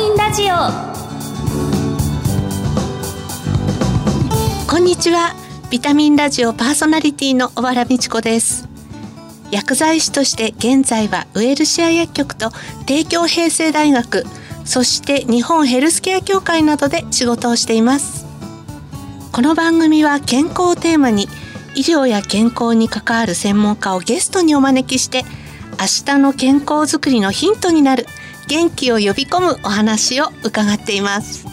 [0.00, 0.54] ミンラジオ。
[4.66, 5.34] こんにちは。
[5.70, 8.66] ビタミンラジオパーソナリティの小原美智子です。
[9.50, 12.50] 薬剤師として現在はウエルシア薬局と
[12.86, 14.24] 帝京平成大学
[14.64, 18.24] そして日本ヘルスケア協会などで仕事をしています。
[19.32, 21.28] この番組は健康をテーマに
[21.74, 25.24] 医療や健康に関わる専門家をゲストにお招きして
[25.72, 28.06] 明日の健康づくりのヒントになる
[28.50, 31.46] 元気を呼び込むお話を伺っています。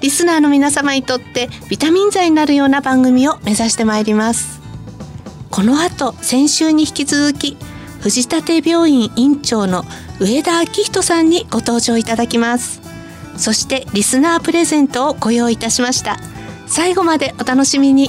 [0.00, 4.60] リスナーの皆様にとってビタミン剤になるような番組を目指してまいります。
[5.50, 7.56] この後先週に引き続き
[7.98, 9.82] 藤立病院院長の
[10.20, 12.80] 上田明人さんにご登場いただきます。
[13.36, 16.16] そしてリスナープレゼントをご用意いたしました。
[16.68, 18.08] 最後までお楽しみに。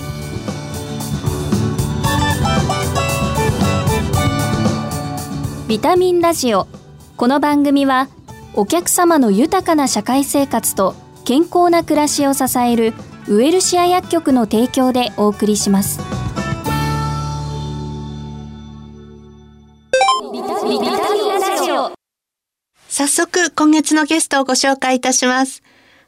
[5.67, 6.67] ビタミンラジオ
[7.21, 8.07] この番組は
[8.55, 12.95] お客様の豊かな社会生活と健康な暮らしを支える
[13.27, 15.99] ウエルシア薬局の提供でお送りします。
[20.33, 21.91] ビタミンラジオ。
[22.89, 25.61] 早速今月のゲストをご紹介いたします。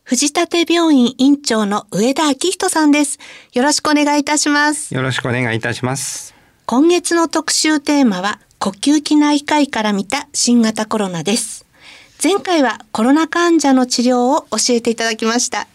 [0.03, 3.19] 藤立病院院長の上田明人さんです。
[3.53, 4.95] よろしくお願いいたします。
[4.95, 6.33] よろしくお願いいたします。
[6.65, 11.65] 今月の特集テーマは呼吸器内科医から見た新型コロナです。
[12.23, 15.67] 前回はコロナ患者の治療を教えていただきました。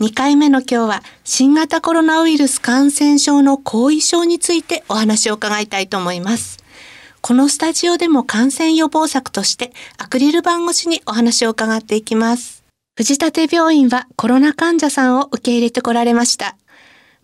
[0.00, 6.58] 2回目の今日は新型コロナウイルス感染症の後遺症についてお話を伺いたいと思います。
[7.20, 12.64] このスタジオでも感染予防策としてアクリル板越しにお話を伺っていきます。
[12.96, 16.56] 藤立病院はコロナ患者さんを受け入れてこられました。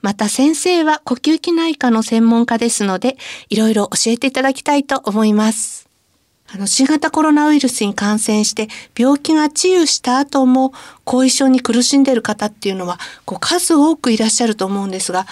[0.02, 3.16] また先生は呼吸器内科の専門家ですので、
[3.48, 5.88] いろいろ教えていただきたいと思います。
[6.52, 15.26] あの、新型コロナウイルスに感染して病気が治癒した後も後遺症に苦しんでいる方っていうのはこう数多くいらっしゃると思うんですが、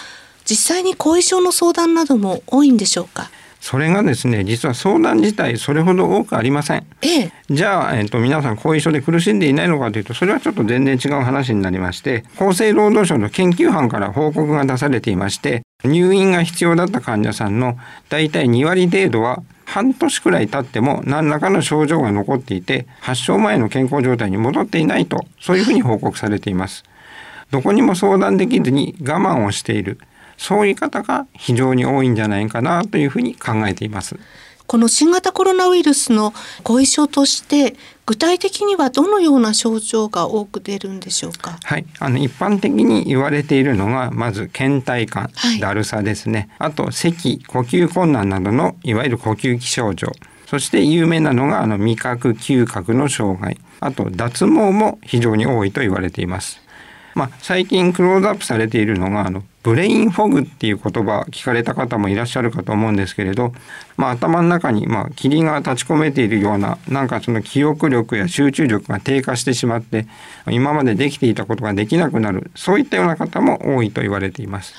[0.46, 3.30] 実際に後遺症の相談なども多いんでしょうか？
[3.60, 17.78] それがですね実は相談自体それほど多くありません、ええ、じゃあ、えーと、皆さん後遺症で苦しんでいないのかというとそれはちょっと全然違う話になりまして厚生労働省の研究班から報告が出されていまして入院が必要だった患者さんの
[18.08, 26.82] 大体2割程度は半年くらい経っても何らかの症状が残っていて発症前の健康状態に戻っていないとそういうふうに報告されています。
[27.50, 29.98] どこにも相談できずに我慢をしている
[30.40, 34.18] そういう方が非常に多いんじゃないかなというふうに考えています。
[34.66, 37.74] この新型コロナウイルスの後遺症として
[38.06, 41.58] 具体的にはどのような症状が多く出るんでしょうか？
[41.62, 45.28] はい、あの一般的に言われているのがまず倦怠感、
[45.60, 46.48] だるさですね。
[46.58, 50.12] あと咳、呼吸困難などのいわゆる呼吸器症状。
[50.46, 53.58] そして有名なのがあの味覚嗅覚の障害。
[53.80, 56.60] あと脱毛も非常に多いと言われています。
[57.14, 63.52] まあ、最近クローズアップされているのがあのブレインフォグっていう言葉聞かれた方もいらっしゃるかと思うんですけれど、
[63.98, 70.06] まあ、頭の中にまあ霧が立ち込めているようななんかその記憶力や集中力が低下してしまって
[70.50, 74.74] 今までできていたことができなくなるそういったような方も多いと言われています。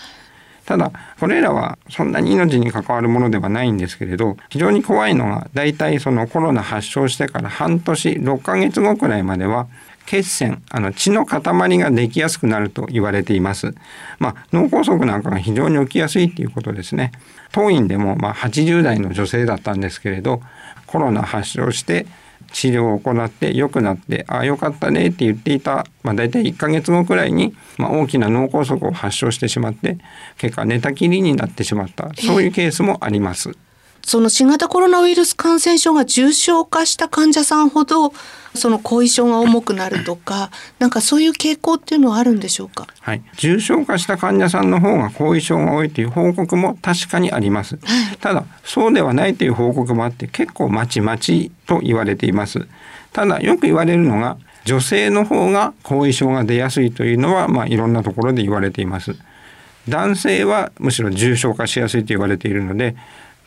[0.66, 9.68] ただこれらはそんなに命に関わるものではないんですけれど非常に怖いのが大体そのコロナ発症してから半年6ヶ月後くらいまでは
[10.06, 11.42] 血栓あの血の塊
[11.78, 13.74] ができやすくなると言われています。
[14.20, 17.12] まあ、脳梗塞なんかが非常に起きやすいっていうことですね。
[17.52, 20.42] 当院でもまあ80代の女性だったんですけれど
[20.88, 22.06] コロナ発症して
[22.52, 29.98] 治療を行って良くなってああよかったねって言っていた、まあ、大体1ヶ月後くらいに、まあ、大きな脳梗塞を発症してしまって
[30.38, 33.52] 結果寝たきりになってしまったそういうケースもあります。
[34.06, 38.14] その新型コロナウイルス感染症が重症化した患者さんほど
[38.54, 42.88] その後遺症が重くなるとか なんかそういう傾向っていうのはあるんでしょうか？
[43.00, 43.22] はい。
[43.38, 47.80] 重症化した患者さんの方が後遺症が多いという報告も確かにあります、は
[48.14, 52.68] い、ただそうではないという報告もあって結構まちまちと言われています。
[53.14, 59.16] ただよく言われるのが女性の方が後遺症が出やすいというのはまあいろんなところで言われています。
[59.90, 62.96] 男性はむしろ重症化しやすいと言われているので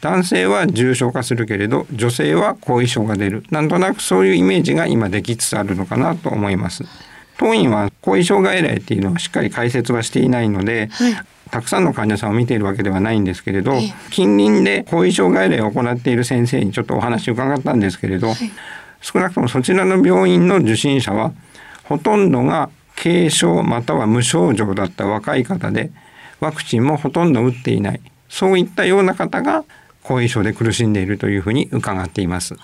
[0.05, 3.43] 男性は重症化するけれど女性は後遺症が出る。
[3.51, 6.85] なんとなくそういうイメージが今できつつあるのかなと思います。
[7.39, 11.15] 当院は後遺症外来っていうのはしっかり解説はしていないので、はい、
[11.51, 13.81] たくさんの患者さんを見ているわけではないんですけれど、
[14.11, 18.37] 近隣で後遺症外来を行っている先生にちょっとお話を伺ったんですけれど、はい、
[19.01, 21.33] 少なくともそちらの病院の受診者は
[21.85, 25.91] ほとんどが軽症または無症状だった若い方で
[26.41, 28.01] ワクチンもほとんど打っていない。
[28.29, 29.65] そういったような方が
[30.05, 32.55] 後遺症で苦しんでいるというふうに伺っています。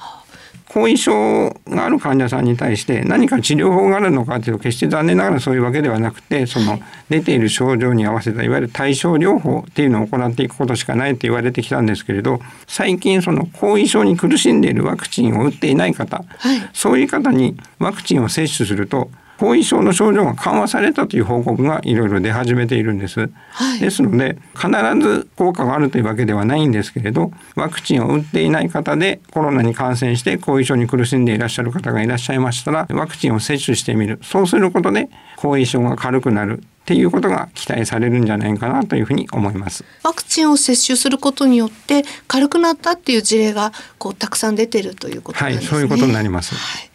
[0.73, 6.79] 後遺症がある患者さんに対して何か治療法があるのかというと決して残念ながらそういうわけではなくてその
[7.09, 19.11] 出ている症状に合わせたいわゆる対症療法っていうのを行っていくことしかないと言われてきたんですけれど最近その後遺症に苦しんでいるワクチンを打っていない方、はい、そういう方にワクチンを接種すると
[19.41, 23.31] 後遺症の症状が緩和されたという報告がいろいろ出始めているんです。
[23.53, 24.69] はい、ですので必
[25.01, 45.55] ず効果があるというわけではないんですけれどワクチンを打っていない方でコロナに感染して後遺症に苦しんでいらっしゃる方がいらっしゃいましたらワクチンを接種してみるそうすることで後遺症が軽くなるっていうことが期待されるんじゃないかなというふうに思いますワクチンを接種することによって軽くなったっていう事例がこうたくさん出てるということね。
[45.55, 46.55] はい、そういうことになります。
[46.55, 46.90] はい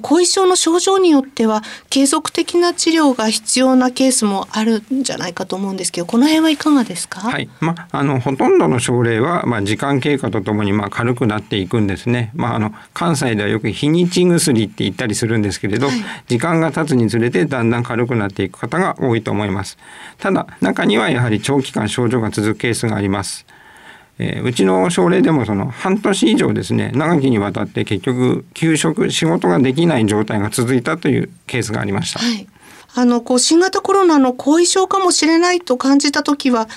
[0.00, 7.20] 後遺症の症状によっては継続的な治療が必要なケースもあるんじゃないかと思うんですけどこの辺はいかがですか？
[7.20, 19.78] はい、まあ、あのほとんどの症例は、まあ、時間経過とともにまあ軽くなっていくんですね、まあ、あの関西ではよく日にち薬って言ったりするんですけれど、はい、時間が経つにつれてだんだん軽くなっていく方が多いと思います。
[20.18, 23.46] ただ中にはやはり長期間症状が続くケースがあります
[24.22, 32.20] えー、うちの症例でもその半年以上ですね長きにわたって結局休職仕事ができない状態が続いたというケースがありました。
[32.20, 32.46] はい
[32.92, 36.68] あのこう新型コロナの後遺症かもしれないと感じた時は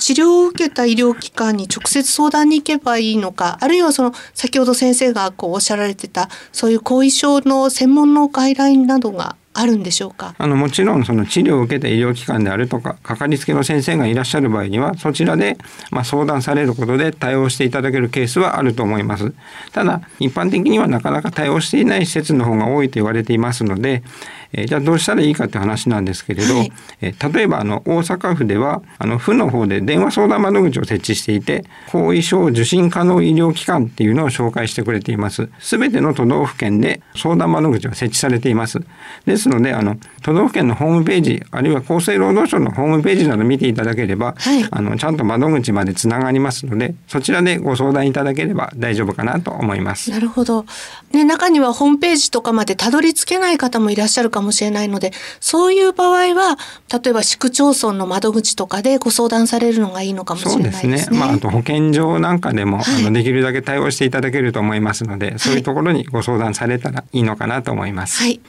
[0.00, 10.34] 治療を受けた医療機関に直接相談に行けばいいのかあるいはその先ほど先生がこうおっしゃられてたそういう後遺症の専門の外来などがあるんでしょうか？
[10.38, 15.58] あのもちろんその治療を受けた医療機関であるとかかかりつけの先生がいらっしゃる場合にはそちらで
[15.90, 19.34] まあ相談されることで対応していただけるケースはあると思います。
[19.72, 24.04] ただ一般的にはなかなか対応していない施設の方が多いと言われていますので
[24.52, 35.48] えー、じゃあどうしたらいいかって話なんですけれど、はい、えー、例えばあの大阪府ではあの府の方で電話相談窓口を設置していて後遺症受診可能医療機関っていうのを紹介してくれています。
[35.58, 38.80] すべての都道府県で相談窓口は設置されています。
[39.26, 50.10] ですのであの都道府県のホームページあるいは厚生労働省のホームページなど見ていただければ、はい、あのちゃんと窓口までつながりますのでそちらでご相談いただければ大丈夫かなと思います。
[50.10, 50.64] なるほど。
[51.12, 56.56] ね中にはホームページとかまでたどり着けない方もいらっしゃるかもしれないのでそういう場合は
[56.92, 60.98] 例えば市区町村の窓口とかでご相談されるのがいいのかもしれないですね。
[60.98, 68.22] すねまあ、あと保健所なんかでも、はい、あのできるだけ対応していただけると思いますので、そういうところにご相談されたらいいのかなと思います。
[68.22, 68.40] はい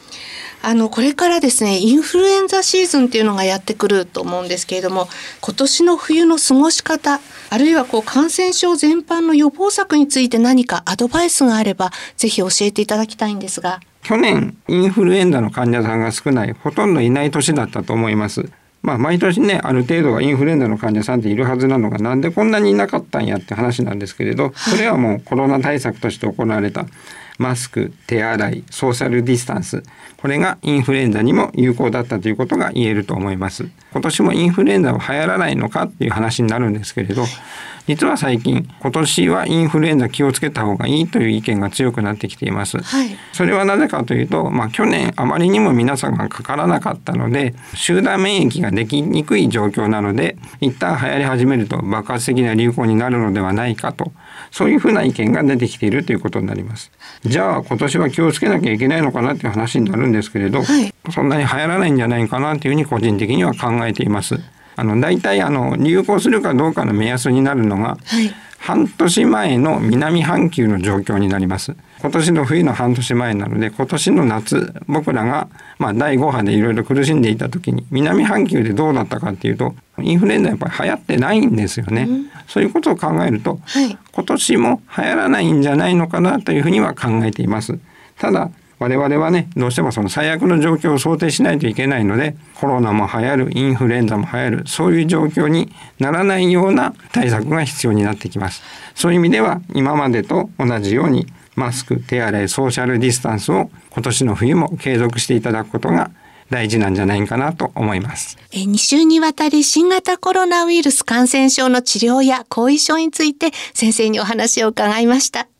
[0.63, 5.07] あのこれからですねインフルエンザシーズンっていうのがやってくると思うんですけれども
[5.41, 13.79] 今年の冬の過ごし方あるいはこう感染症全般の予防策について何かアドバイスがあればぜひ教えていただきたいんですが。
[14.01, 18.49] 去年インフルエンザの患者さんが少ないほとんどいない年だったと思います。
[18.81, 26.87] まあ、毎年ねある程度はインフルエンザの患者さんっているはずなのがなんでこんなにいなかったんやって話なんですけれどそれはもうコロナ対策として行われた
[27.41, 29.83] マスク手洗いソーシャルディスタンス。
[30.17, 33.67] これがインフルエンザにも有効だったということが言えると思います。
[33.91, 37.25] 今年もインフルエンザは流行らないのかっていう話になるんですけれど
[37.87, 54.13] 実は最近今年はインフルエンザ気をつけた方がいいという意見が強くなってきています、はい、それはなぜかというと、まあ、去年あまりにも皆さんがかからなかったので集団免疫ができにくい状況なので一旦流行り始めると爆発的な流行になるのではないかと
[54.49, 56.91] そういうふうな意見が出てきているということになります。
[57.23, 64.39] じゃあ今年は気をつけなきゃいけないのかなっていう話になるんですけれど、はい、そんなに流行らないんじゃないかなというふうに個人的には考えています
[64.75, 71.75] あの大体あの流行するかどうかの目安になるのが、はい、半年前の南半球の状況になります。
[72.01, 75.47] 今年の冬の半年前なので今年の夏僕らが
[75.77, 87.77] まあ第5波でいろいろ苦しんでいた時に南半球でどうだったかっていうとインフルエンザやっぱり流行ってないんですよね、うん、そういうことを考えると、はい、今年も流行らないんじゃないのかなというふうには考えています。
[88.17, 88.49] ただ
[88.81, 98.63] 我々はねどうしてもその最悪の状況を想定しないといけないのでコロナも流行るインフルエンザも流行るそういう状況にならないような対策が必要になってきます
[98.95, 106.09] そういう意味では今までと同じようにマスク手洗いソーシャルディスタンスを今年の冬も継続していただくことが
[106.49, 108.37] 大事なんじゃないかなと思います。
[108.51, 115.50] え2週にわたり新型コロナウイルス感染症の治療や後遺症について先生にお話を伺いました。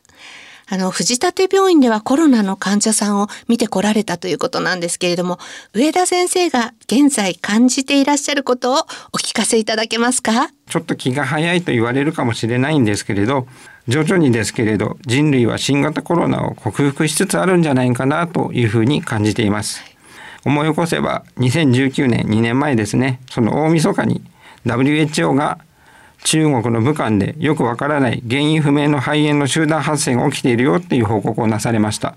[0.74, 5.38] あの、藤立病院ではコロナの患者さんを見てこられたということなんですけれども、
[5.74, 8.76] 上田先生が現在感じていらっしゃることを
[9.12, 10.50] お聞かせいただけますか？
[10.70, 13.48] ちょっと気が早いと言われるかもしれないんですけれど、
[13.90, 19.84] 徐々にですけれど人類は新型コロナを克服しつつあるんじゃないかなというふうに感じています。
[20.46, 24.24] 思い起こせば2019年2年前ですねその大晦日に
[24.66, 25.60] WHO が
[26.24, 32.16] 中国の武漢でよくわからない原因不明の肺炎の集団発生が起きているよっていう報告をなされました。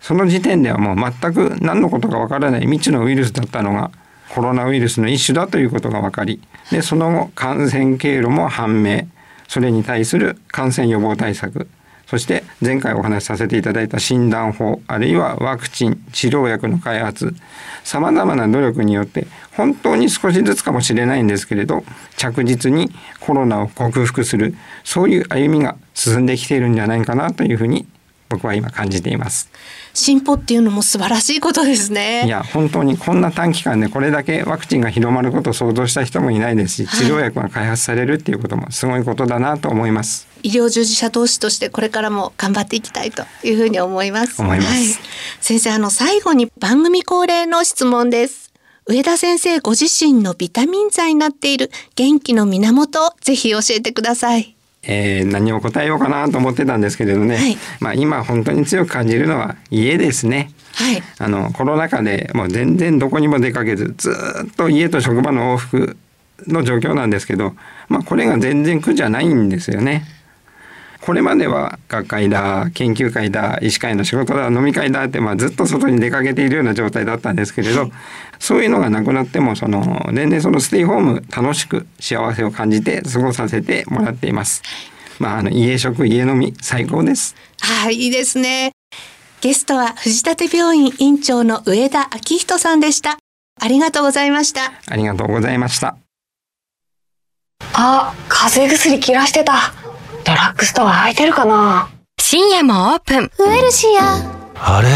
[0.00, 3.90] その時点ではもう全く何のことかわからない未知のウイルスだったのが
[4.30, 9.06] コロナウイルスの一種だということが分かりでその後感染経路も判明。
[9.50, 11.66] それに対する感染予防対策。
[12.10, 17.36] そして前回お話しさせていただいた診断法あるいはワクチン治療薬の開発
[17.84, 21.84] さまざまな努力によって本当に少しずつかもしれないんですけれど
[22.16, 22.90] 着実に
[23.20, 27.86] コロナを克服するそういう歩みが進んできているんじゃないかなというふうに
[28.28, 29.50] 僕は今感じています。
[29.92, 32.24] 進歩っていうのも素晴らしいことですね。
[32.26, 40.29] いや本当にこんな短期間でこれだけワクチンが広まることを想像した人もいないですし、治療薬が開発されるっていうこともすごいことだなと思います。
[40.42, 44.40] 医療従事者同士としてこれからも頑張っていきたいというふうに思います。
[44.40, 44.70] 思います。
[44.70, 44.84] はい、
[45.40, 48.50] 先生あの最後に番組恒例の質問です。
[48.86, 54.56] 上田先生ご自身のビタミン剤になっている元気の源ぜひ教えてください。
[54.82, 60.52] えー、何を答えようかなと思ってたんですけれどね、はい、まあ、今本当に強く感じるのは家ですね。
[60.74, 64.10] はい、あのコロナ禍でもう全然どこにも出かけずず
[64.46, 65.96] っと家と職場の往復
[66.46, 67.54] の状況なんですけど、
[67.88, 70.04] まあ、これが全然苦じゃないんですよね。
[71.00, 77.92] これまでは学会だ研究会だ医師会の仕事だ飲み会だって、まあ、ずっと外に出かけているような状態だったんですけれど、はい、
[78.38, 84.62] そういうのがなくなってもその年々そのステイホーム楽しく幸せを感じて過ごさせてもらっています。
[85.18, 87.34] まあ、あの家食家飲み最高です。
[87.60, 88.72] はい、いいですね。
[89.40, 93.18] ゲストは藤立病院院長の上田昭人さんでした。
[93.58, 94.72] ありがとうございました。
[94.86, 95.96] ありがとうございました。
[97.72, 99.79] あ、風邪薬切らしてた。
[100.30, 101.88] ドラッグストア空いてるかな？
[102.20, 103.32] 深夜もオープン。
[103.36, 104.14] ウエルシア。
[104.54, 104.88] あれ？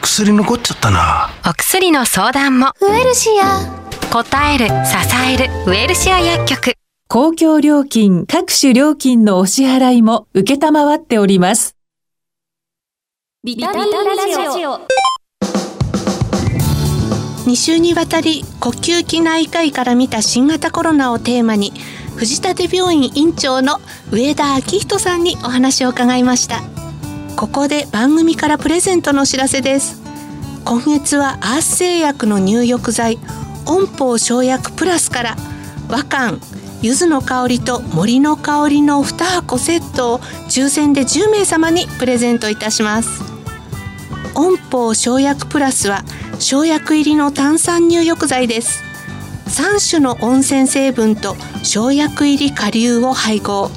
[0.00, 1.28] 薬残っちゃったな。
[1.46, 2.72] お薬の相談も。
[2.80, 3.60] ウエルシア。
[4.10, 4.72] 答える、支
[5.30, 6.72] える、ウエルシア薬局。
[7.08, 11.76] 公共料金、各種料金のお支払いも受けたまわっております。
[13.44, 14.80] ビタミンラジオ。
[17.46, 21.72] 2週にわたり呼吸器内科医から見た新型コロナをテーマに
[22.20, 23.80] 藤立病院院長の
[24.12, 26.60] 上田昭人さんにお話を伺いました。
[27.34, 30.02] ここで番組からプレゼントのお知らせです。
[30.66, 33.18] 今月はアース製薬の入浴剤
[33.64, 35.36] 温宝生薬プラスから
[35.88, 36.34] 和漢
[36.82, 40.18] 柚子の香りと森の香りの2箱セットを
[40.50, 43.22] 抽選で10名様にプレゼントいたします。
[44.34, 46.04] 温宝生薬プラスは
[46.38, 48.89] 生薬入りの炭酸入浴剤です。
[49.50, 53.70] 3種の温泉成分と生薬入り顆粒を配合。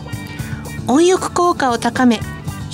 [0.88, 2.20] 温浴効果を高め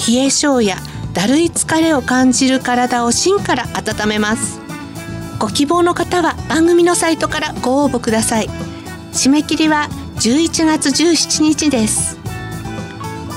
[0.08, 0.78] 冷え性や
[1.14, 4.60] だるい疲れを感じる体を芯から温めます。
[5.40, 8.48] ご希望の方は番組のサイトからご応募ください。
[9.14, 9.88] 締め切りは
[10.18, 12.18] 11月17日です。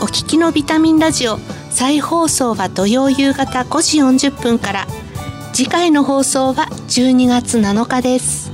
[0.03, 1.39] お聞きのビタミンラジオ
[1.71, 4.87] 再放送は土曜夕方5時40分から。
[5.53, 8.52] 次回の放送は12月7日です。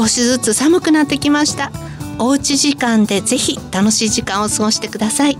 [0.00, 1.70] 少しずつ寒くなってきました。
[2.18, 5.36] おうち時間でぜひ楽しい時間を過ごしてください。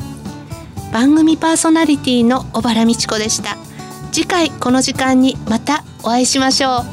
[0.92, 3.56] 番組パーソナリティの小原美智子でした。
[4.12, 6.84] 次回この時間にまたお会いしましょう。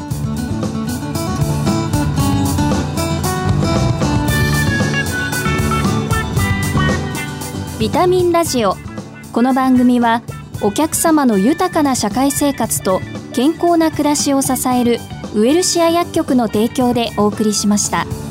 [7.82, 8.78] ビタミンラジオ。
[9.34, 10.22] この番組は
[10.62, 13.02] お客様の豊かな社会生活と
[13.34, 15.00] 健康な暮らしを支える
[15.38, 18.27] ウエルシア薬局の提供でお送りしました。